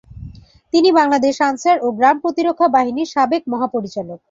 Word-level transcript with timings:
তিনি 0.73 0.89
বাংলাদেশ 0.99 1.35
আনসার 1.49 1.77
ও 1.81 1.97
গ্রাম 1.97 2.17
প্রতিরক্ষা 2.23 2.67
বাহিনীর 2.75 3.11
সাবেক 3.13 3.41
মহাপরিচালক। 3.51 4.19